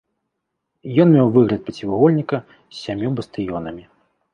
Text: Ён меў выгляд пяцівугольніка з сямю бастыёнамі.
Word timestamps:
Ён 1.03 1.07
меў 1.17 1.29
выгляд 1.37 1.61
пяцівугольніка 1.69 2.37
з 2.59 2.77
сямю 2.83 3.17
бастыёнамі. 3.23 3.83